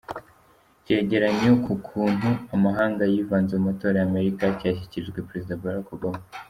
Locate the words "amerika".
4.09-4.43